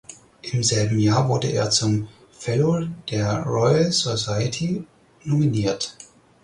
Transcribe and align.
Im 0.51 0.63
selben 0.63 0.97
Jahr 0.97 1.29
wurde 1.29 1.49
er 1.49 1.69
zum 1.69 2.07
Fellow 2.31 2.87
der 3.11 3.43
Royal 3.43 3.91
Society 3.91 4.83
nominiert. 5.25 5.95